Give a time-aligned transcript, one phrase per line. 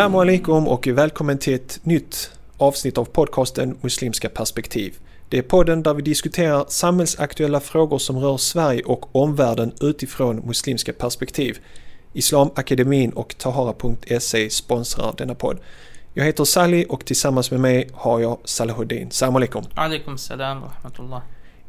[0.00, 4.98] Salam alaikum och välkommen till ett nytt avsnitt av podcasten Muslimska perspektiv.
[5.28, 10.92] Det är podden där vi diskuterar samhällsaktuella frågor som rör Sverige och omvärlden utifrån muslimska
[10.92, 11.58] perspektiv.
[12.12, 15.58] Islamakademin och Tahara.se sponsrar denna podd.
[16.14, 19.10] Jag heter Sally och tillsammans med mig har jag Salahuddin.
[19.10, 19.64] Salam alaikum.
[19.74, 21.22] Alaikum salam rahmatullah.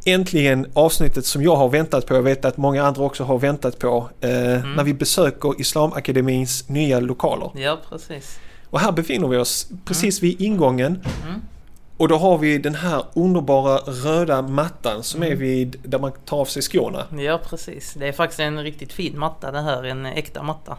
[0.06, 3.80] Äntligen avsnittet som jag har väntat på, jag vet att många andra också har väntat
[3.80, 4.74] på, eh, Mm.
[4.74, 7.50] när vi besöker Islamakademins nya lokaler.
[7.56, 8.40] Ja, precis.
[8.70, 10.86] Och här befinner vi oss precis vid ingången
[11.26, 11.42] Mm.
[11.98, 15.32] och då har vi den här underbara röda mattan som Mm.
[15.34, 17.06] är vid där man tar av sig skorna.
[17.20, 17.94] Ja, precis.
[17.94, 20.78] Det är faktiskt en riktigt fin matta det här, en äkta matta.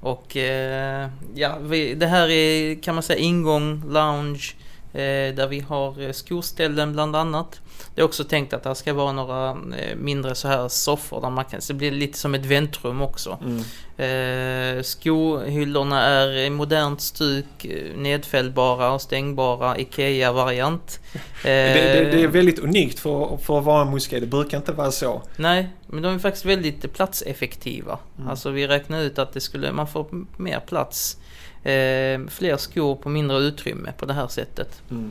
[0.00, 4.54] Och eh, ja, vi, det här är kan man säga ingång, lounge,
[4.92, 7.60] där vi har eh, skoställen bland annat.
[7.94, 11.30] Det är också tänkt att det ska vara några eh, mindre så här soffor där
[11.30, 13.38] man kan, så det blir lite som ett väntrum också.
[13.42, 13.62] Mm.
[13.96, 21.00] Eh, skohyllorna är i modernt stuk, eh, nedfällbara och stängbara IKEA-variant.
[21.40, 24.58] Eh, Det, det, det är väldigt unikt för, för att vara en moské, det brukar
[24.58, 25.22] inte vara så.
[25.36, 27.98] Nej, men de är faktiskt väldigt platseffektiva.
[28.18, 28.30] Mm.
[28.30, 31.16] Alltså vi räknar ut att det skulle, man får mer plats,
[31.64, 34.82] eh, fler skor på mindre utrymme på det här sättet.
[34.90, 35.10] Mm.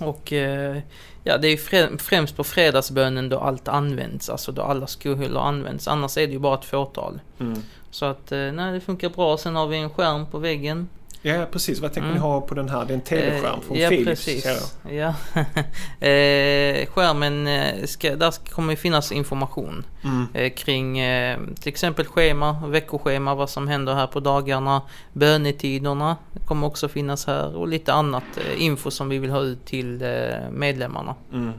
[0.00, 0.76] Och eh,
[1.24, 5.88] ja, det är frä- främst på fredagsbönen då allt används, alltså då alla skohyllor används.
[5.88, 7.20] Annars är det ju bara ett fåtal.
[7.40, 7.62] Mm.
[7.90, 9.38] Så att, eh, nej det funkar bra.
[9.38, 10.88] Sen har vi en skärm på väggen.
[11.26, 11.80] Ja, precis.
[11.80, 12.14] Vad tänker Mm.
[12.14, 12.84] ni ha på den här?
[12.84, 14.24] Det är en tv-skärm från Eh, ja, Philips.
[14.24, 14.46] Precis.
[14.90, 15.14] Ja,
[16.06, 19.86] eh, skärmen, eh, ska, där kommer ju finnas information.
[20.04, 20.26] Mm.
[20.34, 26.66] eh, kring eh, till exempel schema, veckoschema, vad som händer här på dagarna, bönetiderna kommer
[26.66, 28.24] också finnas här och lite annat
[28.58, 30.02] info som vi vill ha ut till
[30.50, 31.14] medlemmarna.
[31.32, 31.52] Mm.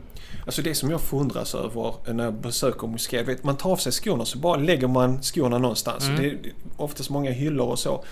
[0.46, 3.92] Alltså det som jag förundras över när jag besöker moské, vet, man tar av sig
[3.92, 6.04] skorna så bara lägger man skorna någonstans.
[6.04, 6.22] Mm.
[6.22, 6.38] Det är
[6.78, 8.04] oftast många hyllor och så.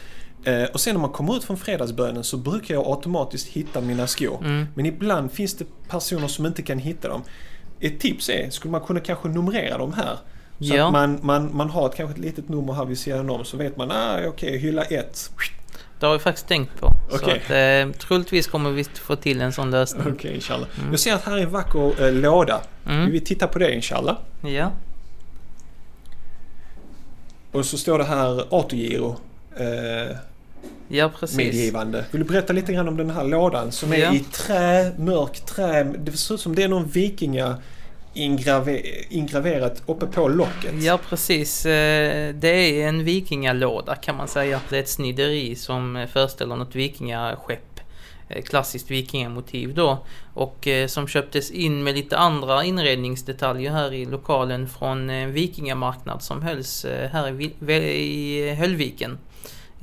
[0.45, 4.07] Eh, och sen när man kommer ut från fredagsbönen så brukar jag automatiskt hitta mina
[4.07, 4.38] skor.
[4.45, 4.67] Mm.
[4.75, 7.22] Men ibland finns det personer som inte kan hitta dem.
[7.79, 10.16] Ett tips är, skulle man kunna kanske numrera dem här?
[10.59, 10.85] Så Ja.
[10.85, 13.57] att man, man, man har ett, kanske ett litet nummer här vid sidan om så
[13.57, 15.31] vet man, ah, okej, hylla ett.
[16.00, 16.88] Det har vi faktiskt tänkt på.
[17.11, 17.19] Okej.
[17.19, 20.13] Så att, eh, troligtvis kommer vi få till en sån lösning.
[20.13, 20.67] Okej, inshallah.
[20.79, 20.91] Mm.
[20.91, 22.61] Jag ser att här är en vacker eh, låda.
[22.88, 23.11] Mm.
[23.11, 24.16] Vi tittar på det inshallah.
[24.41, 24.72] Ja,
[27.51, 29.16] Och så står det här autogiro.
[29.57, 30.16] Eh,
[30.88, 31.38] ja precis.
[31.38, 32.06] medgivande.
[32.12, 34.14] Vill du berätta lite grann om den här lådan som är Ja.
[34.14, 35.84] i trä, mörkt trä.
[35.84, 37.58] Det ser ut som det är någon vikinga
[38.14, 40.84] ingrave, ingraverat uppe på locket.
[40.84, 42.48] Ja precis, Eh, det
[42.81, 44.62] är en vikingalåda kan man säga.
[44.70, 47.80] Det är ett snideri som föreställer något vikingaskepp.
[48.30, 50.06] Eh, Klassiskt vikingamotiv då.
[50.34, 56.22] Och eh, som köptes in med lite andra inredningsdetaljer här i lokalen från en vikingamarknad
[56.24, 57.42] som hölls här
[57.82, 59.18] i Höllviken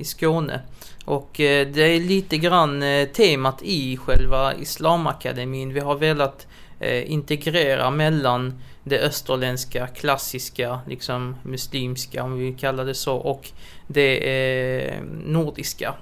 [0.03, 0.59] i Skåne.
[1.05, 5.73] Och eh, det är lite grann eh, temat i själva Islamakademin.
[5.73, 6.47] Vi har velat
[6.79, 13.49] eh, integrera mellan det österländska, klassiska, liksom muslimska om vi kallar det så och
[13.87, 14.93] det
[15.25, 15.93] nordiska.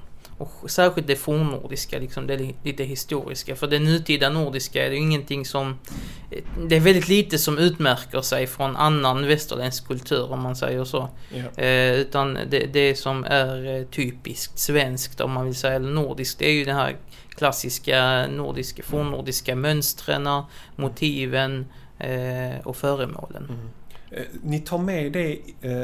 [0.42, 3.56] Och särskilt det fornnordiska, liksom det li- lite historiska.
[3.56, 5.80] För det nutida nordiska är det ingenting som...
[6.32, 10.84] eh, Det är väldigt lite som utmärker sig från annan västerländsk kultur om man säger
[10.84, 11.10] så.
[11.34, 11.64] Ja.
[11.64, 16.40] Eh, utan det, det som är eh, typiskt svenskt om man vill säga, eller nordiskt,
[16.40, 16.96] det är ju den här
[17.30, 20.28] klassiska nordiska, fornnordiska mönstren,
[20.76, 21.66] motiven
[22.00, 23.44] eh, och föremålen.
[23.50, 23.70] Mm.
[24.12, 25.40] Eh, Ni tar med det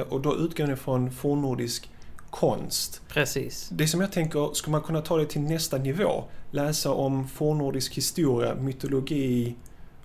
[0.09, 1.89] och då utgår ni från fornnordisk
[2.39, 3.01] konst.
[3.07, 3.69] Precis.
[3.71, 6.23] Det som jag tänker, skulle man kunna ta det till nästa nivå?
[6.51, 9.55] Läsa om fornnordisk historia, mytologi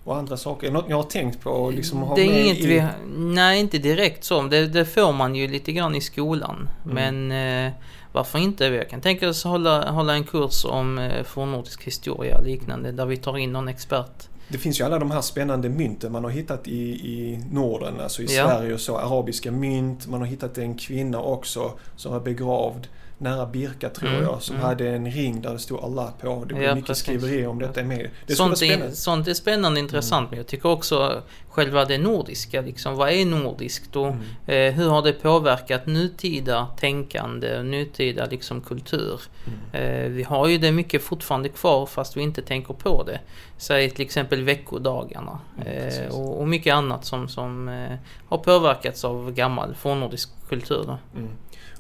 [0.04, 0.70] och andra saker.
[0.70, 2.66] Något ni har tänkt på och liksom ha det är med inget i?
[2.66, 2.84] vi,
[3.16, 4.43] nej inte direkt så.
[4.43, 6.69] Det, det får man ju lite grann i skolan.
[6.84, 6.94] Mm.
[6.94, 7.73] Men eh,
[8.12, 8.64] varför inte?
[8.64, 13.06] Jag kan tänka oss hålla, hålla en kurs om eh, fornnordisk historia och liknande där
[13.06, 14.28] vi tar in någon expert.
[14.52, 18.22] Det finns ju alla de här spännande mynten man har hittat i, i Norden, alltså
[18.22, 18.49] i Ja.
[18.49, 18.99] Sverige och så.
[18.99, 20.06] Arabiska mynt.
[20.06, 22.87] Man har hittat en kvinna också som var begravd
[23.23, 24.43] nära Birka tror Mm, jag.
[24.43, 24.67] Som mm.
[24.69, 26.45] hade en ring där det stod Allah på.
[26.49, 27.05] Det blir Ja, mycket precis.
[27.05, 28.11] skriverier om detta med.
[28.27, 28.75] Det Sånt är.
[28.77, 28.93] Mm.
[28.93, 33.27] sånt är spännande och intressant men jag tycker också själva det nordiska, liksom, vad är
[33.27, 34.19] nordiskt och Mm.
[34.47, 39.21] eh, hur har det påverkat nutida tänkande och nutida liksom, kultur?
[39.47, 39.85] Mm.
[40.05, 43.21] Eh, vi har ju det mycket fortfarande kvar fast vi inte tänker på det.
[43.57, 47.97] Säg till exempel veckodagarna Mm, eh, och, och mycket annat som, som eh,
[48.29, 50.85] har påverkats av gammal fornnordisk kultur.
[50.87, 50.99] Då.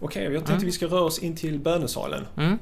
[0.02, 0.04] Mm.
[0.04, 0.64] Okej, jag tänkte Mm.
[0.66, 2.26] vi ska röra oss in till bönesalen.
[2.36, 2.58] Mm.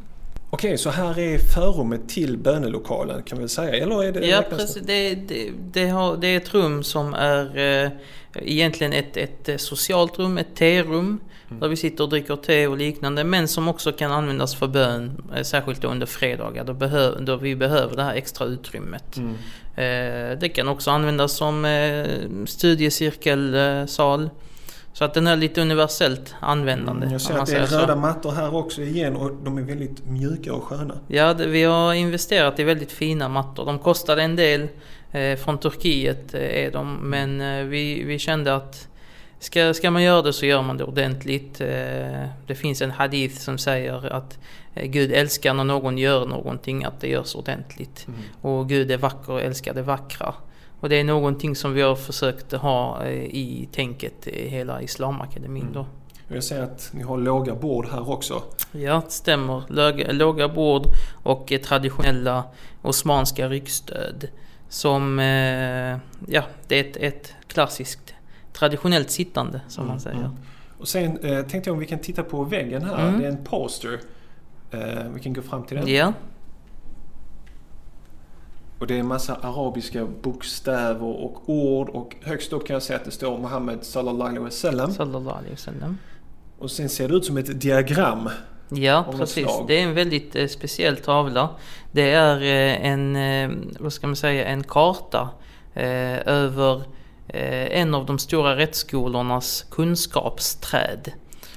[0.52, 3.74] Okej, så här är förrummet till bönelokalen kan vi säga?
[3.84, 4.82] Eller är det Ja, precis.
[4.82, 7.90] Det, det, det, har, det är ett rum som är eh,
[8.34, 11.20] egentligen ett, ett eh, socialt rum, ett terum.
[11.60, 13.24] Där vi sitter och dricker te och liknande.
[13.24, 15.22] Men som också kan användas för bön.
[15.36, 19.16] eh, Särskilt under fredagar då, behö, då vi behöver det här extra utrymmet.
[19.16, 19.34] Mm.
[19.76, 22.06] Eh, det kan också användas som eh,
[22.46, 24.30] studiecirkelsal.
[24.92, 27.02] Så att den är lite universellt användande.
[27.02, 27.78] Mm, jag ser att det är så.
[27.78, 30.94] röda mattor här också igen och de är väldigt mjuka och sköna.
[31.08, 33.66] Ja, det, vi har investerat i väldigt fina mattor.
[33.66, 34.68] De kostade en del.
[35.12, 36.94] Eh, från Turkiet eh, är de.
[36.94, 38.88] Men eh, vi, vi kände att
[39.38, 41.60] ska, ska man göra det så gör man det ordentligt.
[41.60, 44.38] Eh, det finns en hadith som säger att
[44.74, 48.06] eh, Gud älskar när någon gör någonting, att det görs ordentligt.
[48.08, 48.20] Mm.
[48.40, 50.34] Och Gud är vacker och älskar det vackra.
[50.80, 55.62] Och det är någonting som vi har försökt ha eh, i tänket i hela Islamakademin
[55.62, 55.74] Mm.
[55.74, 55.86] då.
[56.34, 58.42] Jag ser att ni har låga bord här också.
[58.72, 59.62] Ja, det stämmer.
[59.68, 60.86] Låga, låga bord
[61.22, 62.44] och traditionella
[62.82, 64.28] osmanska ryggstöd.
[64.68, 68.14] Som, eh, ja, det är ett, ett klassiskt
[68.52, 70.16] traditionellt sittande som man Mm, säger.
[70.18, 70.30] mm.
[70.78, 73.08] Och sen eh, tänkte jag om vi kan titta på väggen här.
[73.08, 73.20] Mm.
[73.20, 74.00] Det är en poster.
[74.70, 74.80] Eh,
[75.14, 75.88] vi kan gå fram till den.
[75.88, 76.12] Ja,
[78.80, 82.94] Och det är en massa arabiska bokstäver och ord och högst upp kan jag se
[82.94, 84.90] att det står Muhammed sallallahu alaihi wasallam.
[84.92, 85.98] sallallahu alaihi wasallam.
[86.58, 88.30] Och sen ser det ut som ett diagram.
[88.68, 89.46] Ja, precis.
[89.66, 91.48] Det är en väldigt eh, speciell tavla.
[91.92, 93.50] Det är eh, en, eh,
[93.80, 95.28] vad ska man säga, en karta
[95.74, 96.76] eh, över
[97.28, 101.12] eh, en av de stora rättsskolornas kunskapsträd.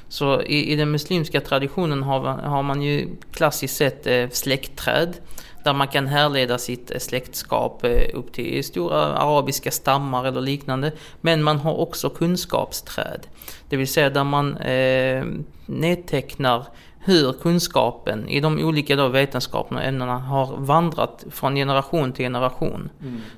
[0.08, 5.14] Så i, i den muslimska traditionen har, man- har man ju klassiskt sett eh, släktträd.
[5.64, 10.92] Där man kan härleda sitt eh, släktskap eh, upp till stora arabiska stammar eller liknande.
[11.22, 13.28] Men man har också kunskapsträd.
[13.70, 15.24] Det vill säga där man eh,
[15.66, 16.66] nedtecknar
[17.06, 22.90] hur kunskapen i de olika då vetenskaperna och ämnena har vandrat från generation till generation.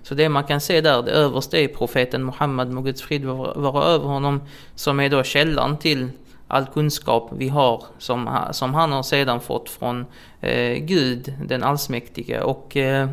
[0.04, 3.84] Så det man kan se där, det översta är profeten Muhammed, må Guds frid vara
[3.86, 4.42] över honom,
[4.76, 6.10] som är då källan till
[6.48, 10.06] all kunskap vi har som, som han har sedan fått från
[10.42, 12.42] eh, Gud, den allsmäktige.
[12.42, 13.10] Och eh,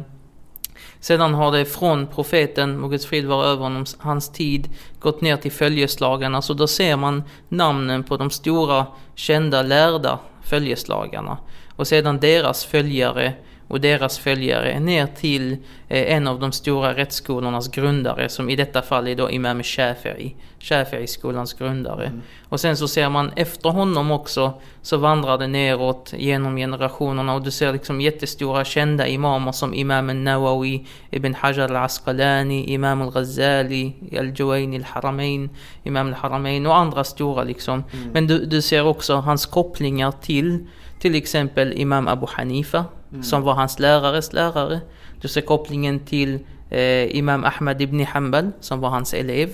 [1.00, 4.68] sedan har det från profeten, må Guds frid vara över honom, hans tid,
[5.00, 6.42] gått ner till följeslagarna.
[6.42, 11.38] Så då ser man namnen på de stora, kända, lärda följeslagarna.
[11.76, 13.32] Och sedan deras följare
[13.72, 15.52] och deras följare ner till
[15.88, 20.34] eh, en av de stora rättsskolornas grundare som i detta fall är då Imam Shafi'i,
[20.60, 22.12] Shafi'i-skolans grundare.
[22.48, 27.42] Och sen så ser man efter honom också så vandrar det neråt genom generationerna och
[27.42, 34.76] du ser liksom jättestora kända imamer som Imam al-Nawawi, Ibn Hajar al-Asqalani, Imam al-Ghazali, al-Juwayni
[34.76, 35.50] al-Haramain,
[35.82, 37.84] Imam al-Haramain och andra stora liksom.
[38.12, 40.66] Men du, du ser också hans kopplingar till
[40.98, 42.84] till exempel Imam Abu Hanifa
[43.22, 44.80] som var hans lärares lärare.
[45.20, 46.38] Du ser kopplingen till
[46.70, 49.48] eh, Imam Ahmad ibn Hanbal som var hans elev.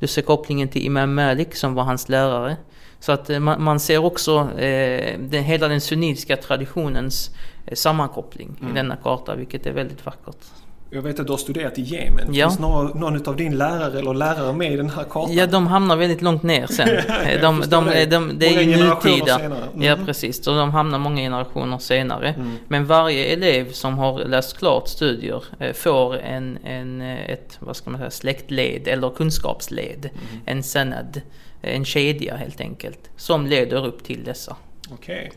[0.00, 2.56] Du ser kopplingen till Imam Malik som var hans lärare.
[3.00, 7.30] Så att eh, man, man ser också eh, den, hela den sunnitiska traditionens
[7.66, 10.44] eh, sammankoppling i denna karta, vilket är väldigt vackert.
[10.90, 12.34] Jag vet att du har studerat i Jemen.
[12.34, 12.48] Ja.
[12.48, 15.34] Finns någon, någon av din lärare eller lärare med i den här kartan?
[15.34, 16.88] Ja, de hamnar väldigt långt ner sen.
[17.26, 18.06] Eh, de, de, det.
[18.06, 19.40] de, det är ju nutida.
[19.40, 19.82] Mm.
[19.82, 20.44] Ja, precis.
[20.44, 22.28] Så de hamnar många generationer senare.
[22.28, 22.52] Mm.
[22.68, 27.76] Men varje elev som har läst klart studier eh, får en, en, eh, ett vad
[27.76, 30.04] ska man säga, släktled eller kunskapsled.
[30.04, 30.42] Mm.
[30.46, 31.20] En senad,
[31.62, 33.10] en kedja helt enkelt.
[33.16, 34.56] Som leder upp till dessa.
[34.90, 35.32] Okej,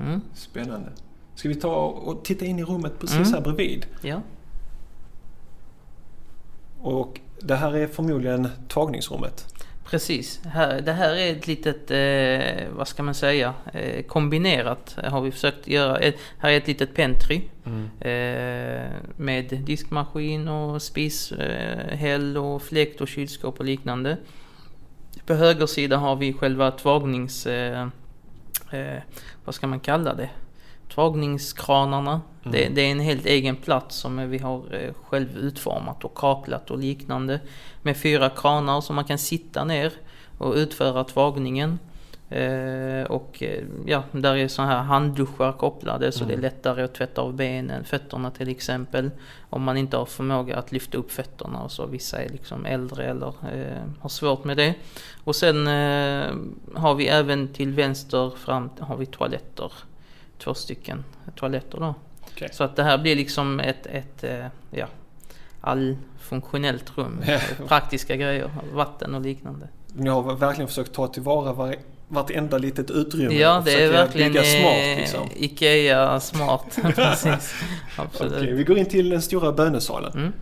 [0.00, 0.20] Mm.
[0.34, 0.88] spännande.
[1.34, 3.32] Ska vi ta och titta in i rummet precis Mm.
[3.32, 3.86] här bredvid?
[4.02, 4.20] Ja.
[6.80, 9.54] Och det här är förmodligen tagningsrummet.
[9.90, 10.40] Precis.
[10.82, 15.68] Det här är ett litet, eh, vad ska man säga, eh, kombinerat har vi försökt
[15.68, 15.98] göra.
[15.98, 17.40] Ett, här är ett litet pentry
[18.00, 21.40] eh, med diskmaskin och spishäll
[21.90, 24.16] häll och fläkt och kylskåp och liknande.
[25.26, 27.46] På höger sida har vi själva tvagnings...
[29.44, 30.30] Vad ska man kalla det?
[30.94, 32.20] Tvagningskranarna.
[32.52, 36.70] Det, det är en helt egen plats som vi har eh, själv utformat och kaklat
[36.70, 37.40] och liknande.
[37.82, 39.92] Med fyra kranar som man kan sitta ner
[40.38, 41.78] och utföra tvagningen.
[42.30, 46.94] Eh, och eh, ja, där är sådana här handduschar kopplade så det är lättare att
[46.94, 49.10] tvätta av benen, fötterna till exempel.
[49.50, 51.86] Om man inte har förmåga att lyfta upp fötterna och så.
[51.86, 54.74] Vissa är liksom äldre eller eh, har svårt med det.
[55.24, 56.34] Och sen eh,
[56.74, 59.72] har vi även till vänster fram har vi toaletter.
[60.38, 61.04] Två stycken
[61.36, 61.94] toaletter då.
[62.38, 62.48] Okej.
[62.52, 64.86] Så att det här blir liksom ett, ett eh, ja,
[65.60, 67.24] allfunktionellt rum.
[67.68, 69.68] Praktiska grejer, vatten och liknande.
[69.94, 71.74] Ni har verkligen försökt ta tillvara var,
[72.08, 73.34] vartenda litet utrymme.
[73.34, 75.28] Ja, det är verkligen smart, eh, liksom.
[75.36, 76.78] Ikea smart.
[76.94, 77.54] Precis.
[77.96, 78.32] Absolut.
[78.32, 80.12] Okej, vi går in till den stora bönesalen.
[80.12, 80.32] Mm.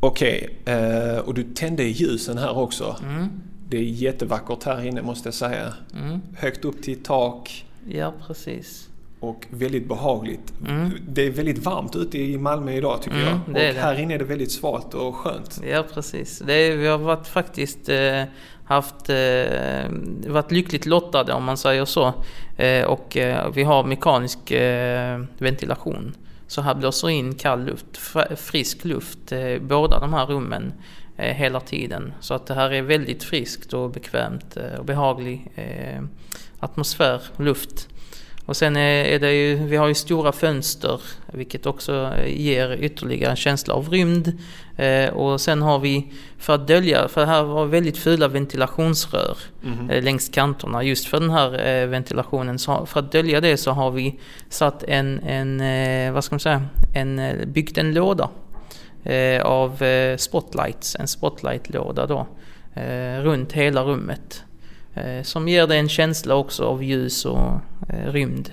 [0.00, 2.96] Okej, eh, och du tände ljusen här också.
[3.02, 3.28] Mm.
[3.68, 5.72] Det är jättevackert här inne måste jag säga.
[5.94, 6.20] Mm.
[6.36, 8.88] Högt upp till tak Ja, precis.
[9.26, 10.52] Och väldigt behagligt.
[10.68, 10.90] Mm.
[11.08, 13.56] Det är väldigt varmt ute i Malmö idag tycker Mm, jag.
[13.56, 15.60] Och här inne är det väldigt svalt och skönt.
[15.70, 16.40] Ja, precis.
[16.40, 18.22] Är, vi har varit faktiskt eh,
[18.64, 19.86] haft, eh,
[20.26, 22.12] varit lyckligt lottade om man säger så.
[22.56, 26.14] Eh, och eh, vi har mekanisk eh, ventilation.
[26.46, 30.72] Så här blåser in kall luft, fr- frisk luft, eh, båda de här rummen
[31.16, 32.12] eh, hela tiden.
[32.20, 36.02] Så att det här är väldigt friskt och bekvämt och behaglig eh,
[36.60, 37.88] atmosfär, luft.
[38.46, 43.36] Och sen är, det ju, vi har ju stora fönster vilket också ger ytterligare en
[43.36, 44.32] känsla av rymd.
[44.76, 49.36] Eh, och sen har vi, för att dölja, för här var väldigt fula ventilationsrör
[49.90, 52.58] eh, längs kanterna just för den här eh, ventilationen.
[52.58, 56.62] Så för att dölja det så har vi satt en, en vad ska man säga,
[56.94, 58.30] en, byggt en låda
[59.42, 59.82] av
[60.16, 62.26] spotlights, en spotlightlåda då,
[63.22, 64.44] runt hela rummet.
[64.96, 67.38] Eh, som ger det en känsla också av ljus och
[67.88, 68.50] eh, rymd.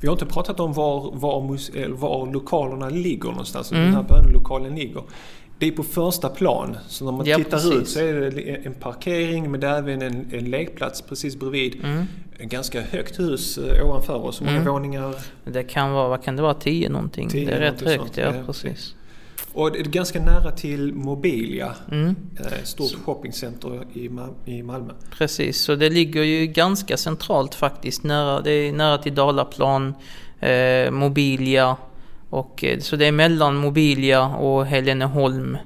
[0.00, 3.72] Vi har inte pratat om var, var, eller var lokalerna ligger någonstans.
[3.72, 3.84] Mm.
[3.84, 5.02] Den här bönelokalen ligger.
[5.58, 6.76] Det är på första plan.
[6.88, 7.72] Så när man Ja, tittar precis.
[7.72, 11.84] ut så är det en parkering men det är även en, en lekplats precis bredvid.
[11.84, 12.04] Mm.
[12.38, 14.40] En ganska högt hus eh, ovanför oss.
[14.40, 14.72] Många Mm.
[14.72, 15.14] våningar?
[15.44, 17.28] Det kan vara, vad kan det vara, 10 någonting?
[17.28, 18.94] 10 det är rätt högt, sånt, ja, precis.
[19.54, 21.74] Och det är ganska nära till Mobilia.
[21.92, 22.16] Mm.
[22.40, 24.92] eh, Ett stort shoppingcenter i, Ma- i Malmö.
[25.18, 28.04] Precis, så det ligger ju ganska centralt faktiskt.
[28.04, 29.94] Nära, det är nära till Dalaplan,
[30.40, 31.76] eh, Mobilia.
[32.30, 35.58] Och, eh, så det är mellan Mobilia och Heleneholm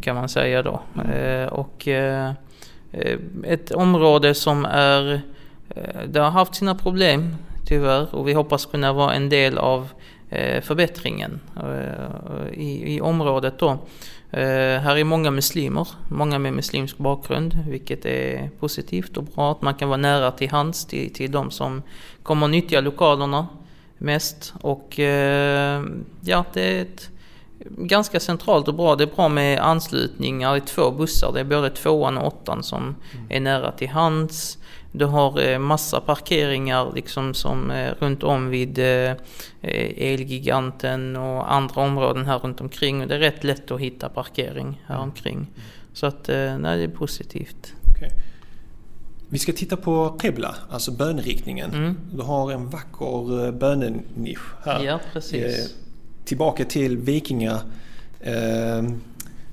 [0.00, 0.82] kan man säga då.
[1.14, 2.32] Eh, och eh,
[2.92, 5.12] eh, ett område som är,
[5.70, 9.80] eh, det har haft sina problem tyvärr och vi hoppas kunna vara en del av
[9.82, 9.88] eh,
[10.62, 13.70] förbättringen eh, i, i området då.
[14.30, 19.52] Eh, här är många muslimer, många med muslimsk bakgrund, vilket är positivt och bra.
[19.52, 21.82] Att man kan vara nära till hands till, till de som
[22.22, 23.48] kommer nyttja lokalerna
[23.98, 24.54] mest.
[24.60, 25.82] Och eh,
[26.20, 27.10] ja, det är ett
[27.68, 28.96] ganska centralt och bra.
[28.96, 31.32] Det är bra med anslutningar i två bussar.
[31.34, 32.96] Det är både tvåan och åttan som
[33.28, 34.58] är nära till hands.
[34.92, 39.16] Du har eh, massa parkeringar liksom som eh, runt om vid eh,
[39.60, 43.02] Elgiganten och andra områden här runt omkring.
[43.02, 45.46] Och det är rätt lätt att hitta parkering här omkring.
[45.92, 47.74] Så att nej, det är positivt.
[47.90, 48.10] Okej.
[49.32, 51.74] Vi ska titta på Qibla, alltså bönriktningen.
[51.74, 51.96] Mm.
[52.12, 54.84] Du har en vacker bönenisch här.
[54.84, 55.58] Ja, precis.
[55.58, 55.64] Eh,
[56.24, 57.60] tillbaka till vikinga
[58.20, 58.82] eh,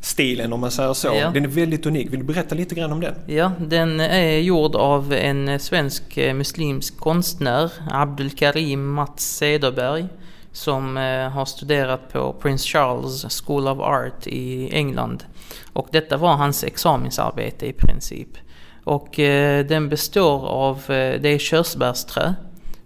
[0.02, 1.08] stilen om man säger så.
[1.08, 1.30] Ja.
[1.30, 2.14] Den är väldigt unik.
[2.14, 3.16] Vill du berätta lite grann om den?
[3.26, 10.06] Ja, den är gjord av en svensk eh, muslimsk konstnär, Abdul Karim Mats Cederberg,
[10.52, 15.24] som eh, har studerat på Prince Charles School of Art i England.
[15.74, 18.38] Och detta var hans examensarbete i princip.
[18.84, 22.36] Och eh, den består av, det är körsbärsträ,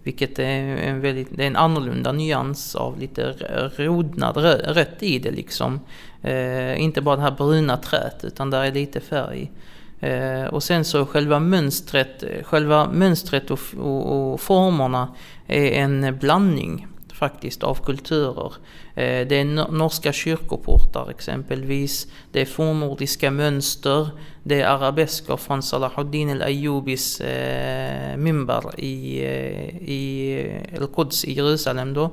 [0.02, 3.34] vilket är en, väldigt, det är en annorlunda nyans av lite
[3.76, 5.80] rodnad rö- rött i det liksom.
[6.24, 9.52] Eh, inte bara det här bruna träet utan där är lite färg.
[10.00, 15.08] Eh, och sen så själva mönstret, själva mönstret och, och, och formerna
[15.46, 18.52] är en blandning faktiskt av kulturer.
[18.94, 22.06] Eh, det är norska kyrkoportar exempelvis.
[22.32, 24.08] Det är fornnordiska mönster.
[24.42, 30.32] Det är arabesker från Salahuddin al-Ayyubis eh, mimbar i, eh, i
[30.72, 32.10] El-Quds i Jerusalem då.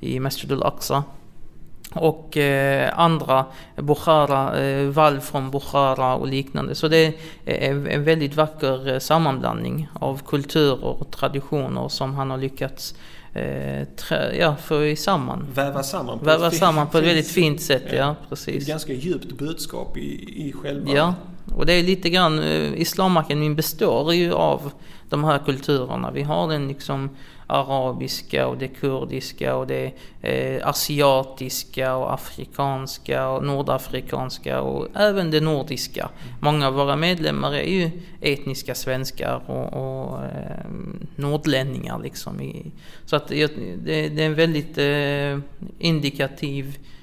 [0.00, 1.04] I Masjid al-Aqsa.
[1.94, 3.44] Och eh, andra,
[3.76, 6.74] Bukhara, eh, valv från Bukhara och liknande.
[6.74, 7.14] Så det är
[7.70, 12.94] en, en väldigt vacker eh, sammanblandning av kulturer och traditioner som han har lyckats
[13.34, 15.46] eh, trä, ja, få samman.
[15.54, 17.96] Väva samman på Väva ett samman på ett väldigt fint sätt, Ja.
[17.96, 18.66] ja Ett precis.
[18.66, 20.92] ganska djupt budskap i, i själva...
[20.92, 21.14] Ja,
[21.56, 24.72] och det är lite grann, eh, Islamakademin består ju av
[25.08, 26.10] de här kulturerna.
[26.10, 27.10] Vi har den liksom
[27.46, 29.92] arabiska och det kurdiska och det
[30.22, 36.10] eh, asiatiska och afrikanska och nordafrikanska och även det nordiska.
[36.40, 37.90] Många av våra medlemmar är ju
[38.20, 40.70] etniska svenskar och, och eh,
[41.16, 42.40] nordlänningar liksom.
[42.40, 42.72] I,
[43.04, 43.46] så att det,
[43.84, 45.38] det det är en väldigt eh,
[45.78, 46.99] indikativ Eh,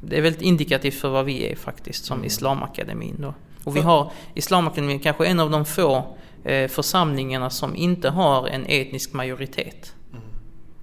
[0.00, 3.34] det är väldigt indikativt för vad vi är faktiskt som Islamakademin då.
[3.64, 8.66] Och vi har Islamakademin kanske en av de få eh, församlingarna som inte har en
[8.66, 9.94] etnisk majoritet.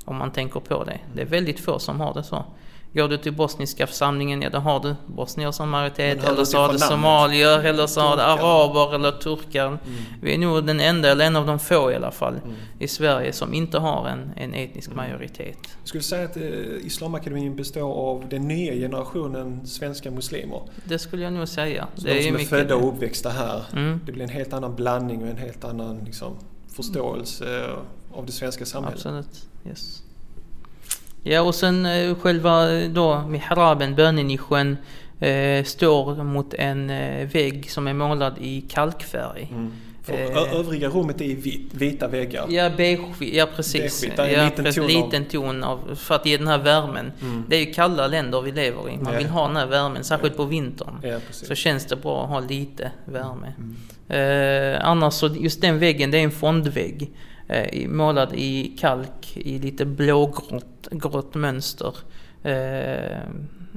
[0.06, 1.00] Om man tänker på det.
[1.16, 2.46] Det är väldigt få som har det så.
[2.96, 6.74] Går du till bosniska församlingen, ja då har du bosnier som majoritet, eller så har
[6.74, 9.66] du somalier, eller så har du araber eller turkar.
[9.68, 9.80] Mm.
[10.22, 12.56] Vi är nog den enda, eller en av de få i alla fall, Mm.
[12.80, 14.98] i Sverige som inte har en, en etnisk Mm.
[14.98, 15.58] majoritet.
[15.80, 16.44] Jag skulle säga att eh,
[16.86, 20.62] Islamakademin består av den nya generationen svenska muslimer.
[20.84, 21.88] Det skulle jag nog säga.
[21.96, 23.62] Så det de ju som är födda och uppväxta här.
[23.74, 24.00] Mm.
[24.06, 26.34] Det blir en helt annan blandning och en helt annan liksom,
[26.76, 27.70] förståelse
[28.14, 28.96] av det svenska samhället.
[28.98, 29.48] Absolut.
[29.68, 30.03] Yes.
[31.24, 34.78] Ja och sen eh, själva eh, då mihraben, bönenischen,
[35.20, 39.48] eh, står mot en eh, vägg som är målad i kalkfärg.
[39.52, 39.72] Mm.
[40.04, 40.14] För
[40.60, 42.46] övriga rummet är i vit, vita väggar.
[42.50, 44.02] Ja, beige, ja precis.
[44.02, 46.38] Beige, där är en ja, liten precis, ton av- liten ton av, för att ge
[46.38, 47.12] den här värmen.
[47.22, 47.44] Mm.
[47.50, 48.98] Det är ju kalla länder vi lever i.
[48.98, 49.20] Man Ja.
[49.20, 51.00] vill ha den här värmen, särskilt på vintern.
[51.04, 51.18] Ja.
[51.32, 53.54] Så känns det bra att ha lite värme.
[53.58, 54.76] Mm.
[54.76, 57.12] Eh, annars så, just den väggen, det är en fondvägg.
[57.48, 61.96] Eh, målad i kalk i lite blågrått grått mönster.
[62.44, 63.20] Eh,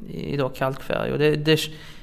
[0.08, 1.12] I då kalkfärg.
[1.12, 1.60] Och det, det,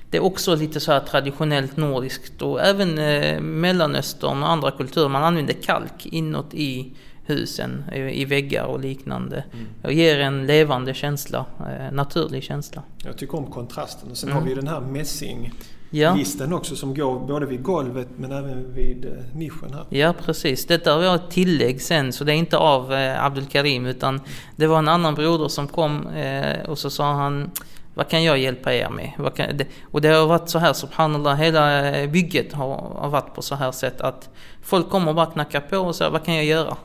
[0.09, 5.09] det är också lite så här traditionellt nordiskt och även eh, Mellanöstern och andra kulturer.
[5.09, 6.93] Man använder kalk inåt i
[7.25, 9.43] husen, i, i väggar och liknande.
[9.53, 9.65] Mm.
[9.83, 12.83] Och ger en levande känsla, eh, naturlig känsla.
[13.05, 14.11] Jag tycker om kontrasten.
[14.11, 14.41] Och sen Mm.
[14.41, 15.51] har vi den här mässing
[15.95, 16.15] Ja.
[16.15, 19.85] listen också som går både vid golvet men även vid eh, nischen här.
[19.89, 23.85] Ja precis, detta var ett tillägg sen så det är inte av eh, Abdul Karim
[23.85, 24.21] utan
[24.55, 27.51] det var en annan broder som kom eh, och så sa han
[27.93, 29.35] vad kan jag hjälpa er med?
[29.35, 33.35] Kan, det, och det har varit så här, subhanallah, hela eh, bygget har, har varit
[33.35, 34.29] på så här sätt att
[34.61, 36.77] folk kommer och bara knackar på och säger vad kan jag göra?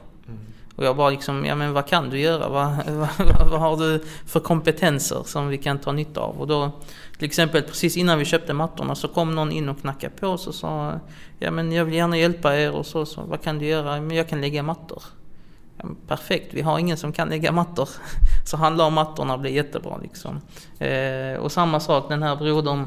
[0.78, 2.49] Och jag bara liksom, ja men vad kan du göra?
[2.58, 6.40] Vad, vad, vad har du för kompetenser som vi kan ta nytta av?
[6.40, 6.70] Och då,
[7.18, 10.40] till exempel precis innan vi köpte mattorna så kom någon in och knackade på och
[10.40, 11.00] sa
[11.38, 14.00] Ja men jag vill gärna hjälpa er och så, så vad kan du göra?
[14.00, 15.02] Men jag kan lägga mattor.
[15.76, 17.88] Ja, perfekt, vi har ingen som kan lägga mattor.
[18.47, 20.40] Så han la mattorna och blev jättebra liksom.
[20.78, 22.87] Eh, och samma sak den här brodern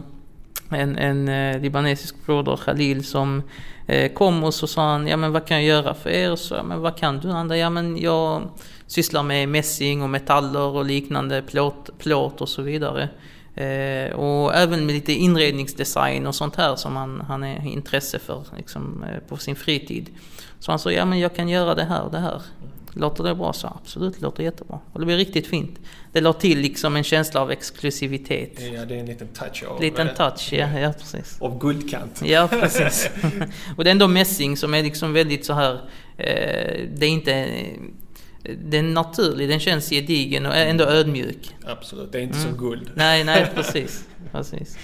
[0.76, 3.44] en, en eh, libanesisk broder, Khalil, som
[3.88, 6.36] eh, kom och så sa han, ja men vad kan jag göra för er?
[6.36, 7.30] Så, ja, men vad kan du?
[7.30, 8.42] Han ja men jag
[8.88, 13.10] sysslar med mässing och metaller och liknande, plåt, plåt och så vidare.
[13.56, 18.44] Eh, och även med lite inredningsdesign och sånt här som han, han är intresse för
[18.58, 20.10] liksom, eh, på sin fritid.
[20.60, 22.42] Så han sa, ja men jag kan göra det här det här.
[22.94, 23.54] Låter det bra?
[23.54, 24.80] Så absolut, det låter jättebra.
[24.94, 25.80] Och det blir riktigt fint.
[26.12, 28.60] Det la till liksom en känsla av exklusivitet.
[28.74, 31.38] Ja, det är en liten touch av, Liten eh, touch, ja, ja precis.
[31.42, 32.22] av guldkant.
[32.26, 33.10] Ja, precis.
[33.78, 35.74] och det är ändå mässing som är liksom väldigt så här,
[36.18, 37.48] eh, det är inte,
[38.44, 41.56] den är naturlig, den känns gedigen och ändå ödmjuk.
[41.66, 42.50] Absolut, det är inte Mm.
[42.50, 42.92] som guld.
[42.96, 44.06] Nej, nej precis.
[44.32, 44.78] precis.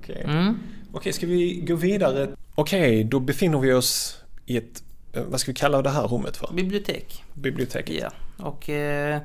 [0.00, 0.58] Okej, Mm.
[0.92, 2.30] Okej, ska vi gå vidare?
[2.54, 6.52] Okej, då befinner vi oss i ett, vad ska vi kalla det här rummet för?
[6.52, 7.24] Bibliotek.
[7.34, 7.96] Biblioteket.
[8.02, 8.10] Ja,
[8.46, 9.20] och eh,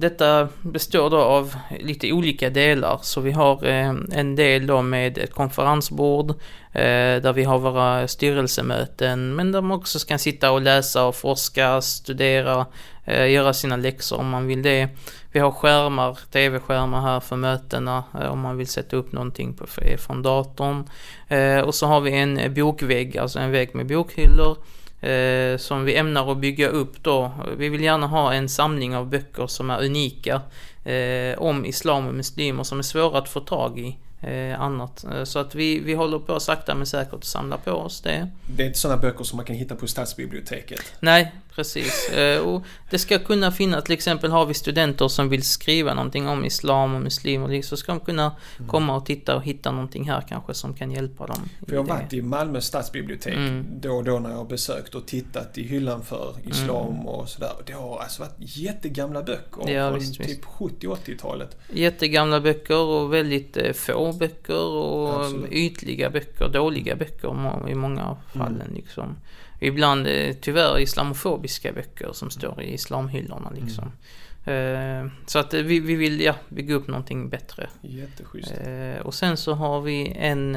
[0.00, 2.98] detta består då av lite olika delar.
[3.02, 6.30] Så vi har eh, en del då med ett konferensbord
[6.72, 11.16] eh, där vi har våra styrelsemöten men där man också kan sitta och läsa och
[11.16, 12.66] forska, studera,
[13.04, 14.88] eh, göra sina läxor om man vill det.
[15.32, 19.66] Vi har skärmar, tv-skärmar här för mötena eh, om man vill sätta upp någonting på,
[19.98, 20.84] från datorn.
[21.28, 24.56] Eh, och så har vi en bokvägg, alltså en vägg med bokhyllor
[25.00, 27.32] eh, som vi ämnar att bygga upp då.
[27.56, 30.42] Vi vill gärna ha en samling av böcker som är unika
[30.84, 33.96] eh, om islam och muslimer som är svåra att få tag i.
[34.22, 35.04] Eh, annat.
[35.04, 38.28] Eh, Så att vi, vi håller på sakta men säkert att samla på oss det.
[38.56, 40.92] Det är inte sådana böcker som man kan hitta på stadsbiblioteket.
[41.00, 42.08] Nej, precis.
[42.08, 46.28] Eh, Och det ska kunna finnas, till exempel har vi studenter som vill skriva någonting
[46.28, 48.32] om islam och muslimer, så ska de kunna
[48.68, 51.48] komma och titta och hitta någonting här kanske som kan hjälpa dem.
[51.66, 53.66] För jag har varit i Malmö stadsbibliotek Mm.
[53.80, 57.52] då och då när jag har besökt och tittat i hyllan för islam och sådär.
[57.66, 60.44] Det har alltså varit jättegamla böcker Ja, från visst, typ visst.
[60.44, 61.56] 70-80-talet.
[61.72, 65.52] Jättegamla böcker och väldigt eh, få böcker och Absolut.
[65.52, 68.46] ytliga böcker, dåliga böcker i många av Mm.
[68.46, 68.72] fallen.
[68.74, 69.16] Liksom.
[69.60, 73.50] Ibland eh, tyvärr islamofobiska böcker som står i islamhyllorna.
[73.50, 73.92] Liksom.
[74.46, 75.10] Mm.
[75.26, 77.68] Så att eh, vi, vi vill ja, bygga upp någonting bättre.
[77.82, 78.52] Jätteschysst.
[79.02, 80.56] Och sen så har vi en,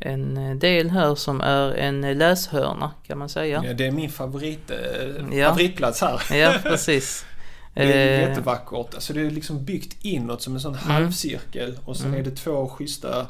[0.00, 3.62] en del här som är en läshörna kan man säga.
[3.66, 5.48] Ja, det är min favorit, eh, Ja.
[5.48, 6.36] favoritplats här.
[6.36, 7.26] Ja, precis.
[7.74, 8.94] Det är jättevackert.
[8.94, 10.90] Alltså det är liksom byggt inåt som en sån Mm.
[10.90, 12.20] halvcirkel och sen Mm.
[12.20, 13.26] är det två schyssta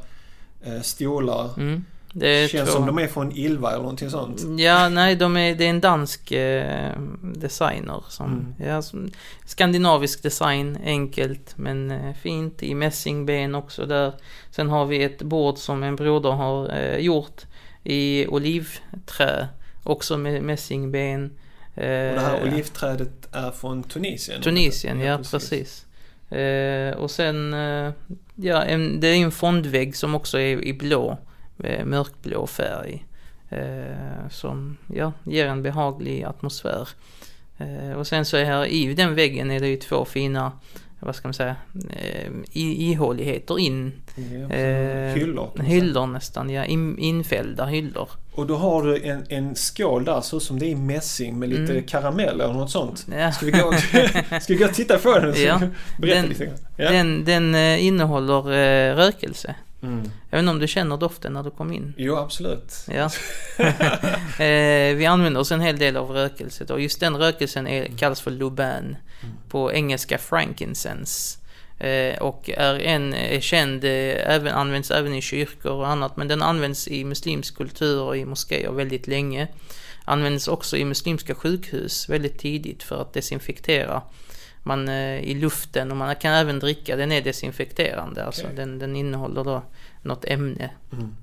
[0.65, 1.51] eh, stolar.
[1.57, 1.85] Mm,
[2.17, 4.43] det Känns två- som de är från Ilva eller någonting sånt.
[4.59, 8.05] Ja, nej, de är, det är en dansk eh, designer.
[8.09, 8.27] Som,
[8.59, 8.71] Mm.
[8.71, 9.11] ja, som,
[9.47, 12.63] skandinavisk design, enkelt men eh, fint.
[12.63, 14.13] I mässingben också där.
[14.51, 17.43] Sen har vi ett bord som en broder har eh, gjort
[17.85, 19.49] i olivträ.
[19.83, 21.25] Också med mässingben.
[21.75, 24.43] Eh, Och det här olivträdet är från Tunisien.
[24.43, 25.87] Tunisien, ja precis.
[26.31, 27.93] Eh, och sen, eh,
[28.35, 31.19] ja, en, det är en fondvägg som också är i blå,
[31.85, 33.05] mörkblå färg.
[33.49, 36.89] Eh, som, ja, ger en behaglig atmosfär.
[37.59, 40.53] Eh, och sen så är här i den väggen är det ju två fina
[41.05, 41.57] vad ska man säga,
[41.91, 43.93] eh, ihåligheter in.
[44.15, 45.63] Ja, eh, hyllor.
[45.63, 46.65] Hyllor nästan, ja.
[46.65, 48.09] In, infällda hyllor.
[48.35, 51.49] Och då har du en, en skål där, så som det är i mässing med
[51.49, 51.85] lite mm.
[51.85, 53.07] karamell eller något sånt.
[53.19, 53.33] Ja.
[53.33, 53.73] Ska, vi gå,
[54.41, 55.43] ska vi gå och titta på den?
[55.43, 55.61] Ja.
[56.01, 56.57] Berätta den, lite grann.
[56.77, 56.91] Ja.
[56.91, 59.55] Den, den eh, innehåller eh, rökelse.
[59.85, 60.11] Mm.
[60.31, 61.95] Jag vet inte om du känner doften när du kom in?
[61.97, 62.87] Jo, absolut.
[62.89, 63.05] Ja.
[64.45, 68.21] eh, vi använder oss en hel del av rökelse och just den rökelsen är, kallas
[68.21, 68.85] för luban.
[68.85, 69.35] Mm.
[69.49, 71.39] På engelska frankincense.
[71.79, 76.29] Eh, och är en är känd, eh, även, används även i kyrkor och annat, men
[76.29, 79.49] den används i muslimsk kultur och i moskéer väldigt länge.
[80.05, 84.03] Används också i muslimska sjukhus väldigt tidigt för att desinfektera
[84.65, 88.13] man, eh, i luften och man kan även dricka, den är desinfekterande.
[88.13, 88.25] Okay.
[88.25, 89.63] Alltså den, den innehåller då
[90.03, 90.71] något ämne.
[90.93, 91.17] Mm.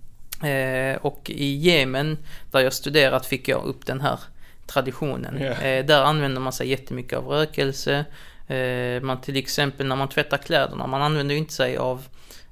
[0.43, 2.17] Eh, och i Jemen,
[2.51, 4.19] där jag studerat, fick jag upp den här
[4.65, 5.41] traditionen.
[5.41, 5.65] Yeah.
[5.65, 8.06] Eh, där använder man sig jättemycket av rökelse.
[8.47, 12.06] Eh, man till exempel när man tvättar kläderna, man använder ju inte sig av,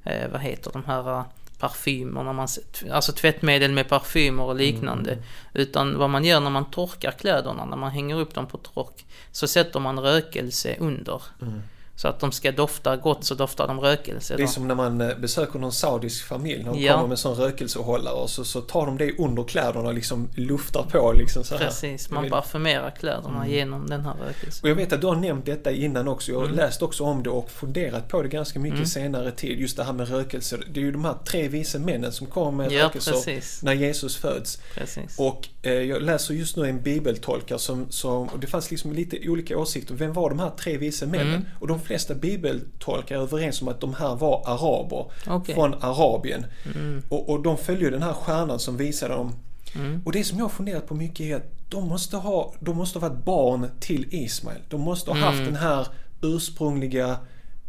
[0.03, 1.23] eh, vad heter de här
[1.59, 2.47] parfymer, man,
[2.91, 5.11] alltså tvättmedel med parfymer och liknande.
[5.11, 5.23] Mm.
[5.53, 9.05] Utan vad man gör när man torkar kläderna, när man hänger upp dem på tork,
[9.31, 11.21] så sätter man rökelse under.
[11.41, 11.61] Mm.
[11.99, 14.35] Så att de ska dofta gott så doftar de rökelse.
[14.37, 16.63] Det är som när man eh, besöker någon saudisk familj.
[16.63, 16.93] De ja.
[16.93, 20.83] kommer med sån rökelsehållare och så, så tar de det under kläderna och liksom luftar
[20.91, 21.13] på.
[21.13, 21.65] Liksom så här.
[21.65, 23.51] Precis, man parfymerar kläderna mm.
[23.51, 24.63] genom den här rökelsen.
[24.63, 26.31] Och jag vet att du har nämnt detta innan också.
[26.31, 26.57] Jag har mm.
[26.57, 28.87] läst också om det och funderat på det ganska mycket mm.
[28.87, 29.59] senare tid.
[29.59, 30.57] Just det här med rökelse.
[30.73, 33.63] Det är ju de här tre vise männen som kommer med ja, rökelser precis.
[33.63, 34.61] när Jesus föds.
[34.73, 35.19] Precis.
[35.19, 39.29] Och eh, jag läser just nu en bibeltolkare som, som och det fanns liksom lite
[39.29, 39.95] olika åsikter.
[39.95, 41.27] Vem var de här tre vise männen?
[41.27, 41.45] Mm.
[41.59, 45.55] Och de flesta bibeltolkar är överens om att de här var araber okay.
[45.55, 46.45] från Arabien.
[46.75, 47.03] Mm.
[47.09, 49.35] Och, och de följde den här stjärnan som visade dem.
[49.75, 50.01] Mm.
[50.05, 52.99] Och det som jag har funderat på mycket är att de måste ha, de måste
[52.99, 54.61] ha varit barn till Ismael.
[54.69, 55.29] De måste ha mm.
[55.29, 55.87] haft den här
[56.21, 57.17] ursprungliga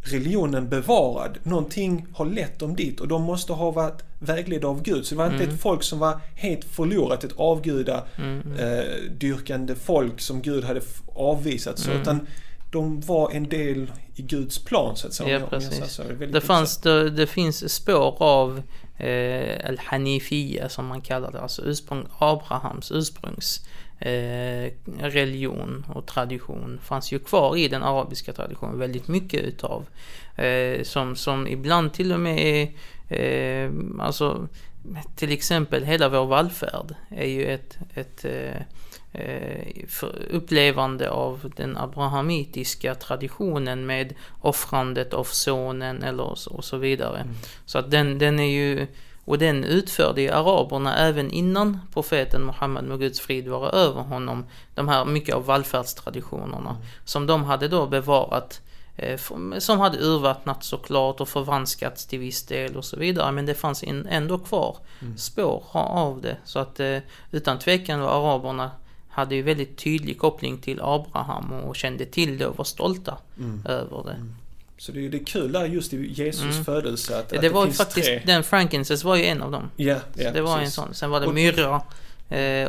[0.01, 1.37] religionen bevarad.
[1.43, 5.05] Någonting har lett dem dit och de måste ha varit vägledda av Gud.
[5.05, 5.55] Så det var inte mm.
[5.55, 9.69] ett folk som var helt förlorat, ett avgudadyrkande mm.
[9.69, 10.81] eh, folk som Gud hade
[11.15, 11.79] avvisat.
[11.79, 12.01] Så, mm.
[12.01, 12.27] utan
[12.71, 15.39] de var en del i Guds plan så att säga.
[15.39, 15.91] Ja, precis.
[15.91, 18.61] Så, det, det, fanns, det, det, finns spår av
[18.97, 23.65] eh, Al-Hanifia som man kallar det, alltså ursprung, Abrahams ursprungs
[23.99, 29.85] eh, religion och tradition fanns ju kvar i den arabiska traditionen väldigt mycket utav.
[30.35, 32.67] Eh, som, som ibland till och med är,
[33.17, 34.47] eh, alltså
[35.15, 38.61] till exempel hela vår vallfärd är ju ett, ett eh, Eh,
[40.29, 47.19] upplevande av den abrahamitiska traditionen med offrandet av sonen eller och så vidare.
[47.19, 47.35] Mm.
[47.65, 48.87] Så att den, den är ju,
[49.25, 54.45] och den utförde ju araberna även innan profeten Muhammed med Guds frid vara över honom.
[54.75, 56.81] De här mycket av vallfärdstraditionerna mm.
[57.05, 58.61] som de hade då bevarat
[58.95, 59.19] eh,
[59.59, 63.31] som hade urvattnats såklart och förvanskats till viss del och så vidare.
[63.31, 65.17] Men det fanns ändå kvar mm.
[65.17, 66.37] spår av det.
[66.45, 66.97] Så att eh,
[67.31, 68.71] utan tvekan var araberna
[69.11, 73.65] hade ju väldigt tydlig koppling till Abraham och kände till det och var stolta mm.
[73.65, 74.13] över det.
[74.13, 74.35] Mm.
[74.77, 76.65] Så det är, det är kul där just i Jesus mm.
[76.65, 78.21] födelse att, det, att det, var ju faktiskt, tre...
[78.25, 79.69] den frankincense var ju en av dem.
[79.75, 80.77] Ja, ja Det var precis.
[80.77, 80.93] en sån.
[80.93, 81.81] Sen var det myrra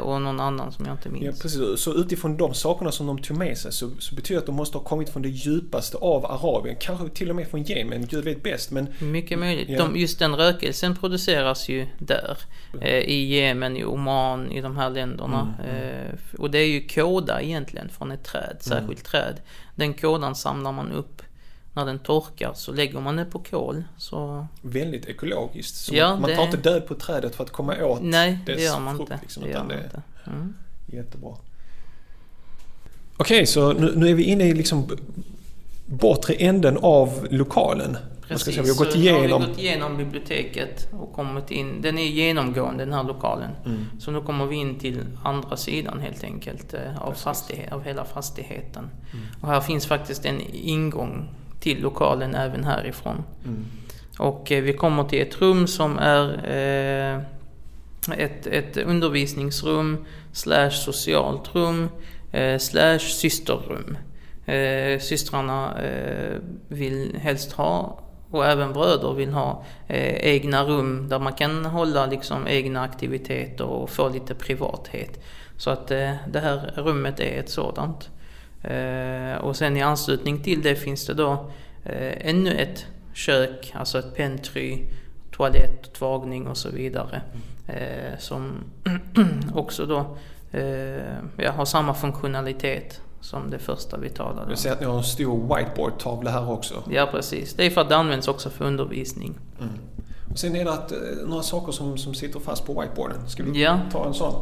[0.01, 1.25] och någon annan som jag inte minns.
[1.25, 1.81] Ja, precis.
[1.81, 4.57] Så utifrån de sakerna som de tog med sig så, så betyder det att de
[4.57, 6.77] måste ha kommit från det djupaste av Arabien.
[6.81, 8.70] Kanske till och med från Jemen, Gud vet bäst.
[8.70, 9.68] Men, Mycket möjligt.
[9.68, 9.79] Ja.
[9.79, 12.38] De, just den rökelsen produceras ju där.
[12.81, 15.55] Eh, I Jemen, i Oman, i de här länderna.
[15.64, 16.07] Mm, mm.
[16.07, 18.96] Eh, och det är ju kåda egentligen från ett träd, särskilt mm.
[18.96, 19.40] träd.
[19.75, 21.22] Den kådan samlar man upp
[21.74, 23.85] när den torkar så lägger man det på kol.
[23.96, 24.46] Så...
[24.62, 25.76] Väldigt ekologiskt.
[25.76, 28.62] Så ja, man tar inte död på trädet för att komma åt Nej, dess det
[28.62, 29.22] gör man frukt, inte.
[29.22, 30.02] Liksom, det gör man inte.
[30.26, 30.54] Mm.
[30.87, 31.30] Jättebra.
[33.16, 34.88] Okej, okay, så nu, nu, är vi inne i liksom
[35.87, 37.96] bortre änden av lokalen.
[38.28, 39.28] Precis, säga, vi har gått igenom...
[39.28, 41.82] Så har vi gått igenom biblioteket och kommit in.
[41.82, 43.50] Den är genomgående den här lokalen.
[43.64, 43.85] Mm.
[44.00, 48.04] Så nu kommer vi in till andra sidan helt enkelt eh, av, fastighet, av hela
[48.04, 48.90] fastigheten.
[49.12, 49.26] Mm.
[49.40, 51.28] Och här finns faktiskt en ingång
[51.62, 53.25] till lokalen även härifrån.
[53.44, 53.64] Mm.
[54.18, 57.20] Och eh, vi kommer till ett rum som är eh,
[58.18, 61.88] ett, ett undervisningsrum slash socialt rum
[62.33, 63.96] eh, slash systerrum.
[65.01, 65.77] Systrarna
[66.68, 72.07] vill helst ha och även bröder vill ha eh, egna rum där man kan hålla
[72.07, 75.22] liksom egna aktiviteter och få lite privathet.
[75.57, 78.11] Så att eh, det här rummet är ett sådant.
[78.64, 81.33] Eh, och sen i anslutning till det finns det då
[81.85, 84.79] eh, ännu ett kök, alltså ett pentry,
[85.37, 87.22] toalett, tvagning och så vidare.
[87.68, 88.53] Eh, som
[89.55, 90.16] också då
[91.37, 94.48] ja, har samma funktionalitet som det första vi talade om.
[94.51, 96.75] Jag ser att ni har en stor whiteboard-tavla här också.
[96.90, 99.35] Ja precis, det är för att det används också för undervisning.
[99.61, 99.72] Mm.
[100.31, 100.92] Och sen är det att,
[101.27, 103.29] några saker som, som sitter fast på whiteboarden.
[103.29, 103.81] Ska vi Ja.
[103.92, 104.35] ta en sån?